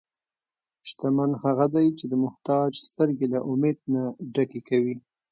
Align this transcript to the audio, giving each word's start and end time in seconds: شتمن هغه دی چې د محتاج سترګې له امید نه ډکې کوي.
شتمن 0.87 1.31
هغه 1.43 1.65
دی 1.75 1.87
چې 1.97 2.05
د 2.11 2.13
محتاج 2.23 2.71
سترګې 2.89 3.27
له 3.33 3.39
امید 3.51 3.77
نه 3.93 4.03
ډکې 4.33 4.61
کوي. 4.69 4.95